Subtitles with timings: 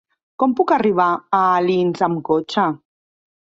[0.43, 2.67] Com puc arribar a Alins amb cotxe?